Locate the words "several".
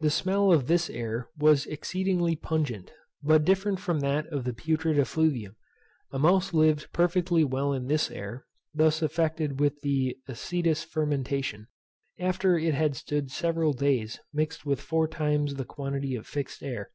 13.30-13.74